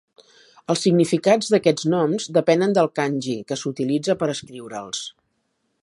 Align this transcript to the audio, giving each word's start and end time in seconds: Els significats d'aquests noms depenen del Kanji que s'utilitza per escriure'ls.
Els 0.73 0.79
significats 0.85 1.51
d'aquests 1.55 1.85
noms 1.95 2.27
depenen 2.39 2.73
del 2.79 2.91
Kanji 3.01 3.37
que 3.51 3.59
s'utilitza 3.65 4.17
per 4.23 4.31
escriure'ls. 4.37 5.05